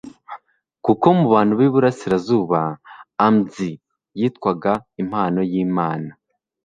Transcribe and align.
kuko 0.85 1.05
mu 1.17 1.25
bantu 1.33 1.53
b’iburasirazuba 1.59 2.59
amzi 3.25 3.69
yitwaga 4.19 4.73
impano 5.01 5.39
y’Imana. 5.51 6.09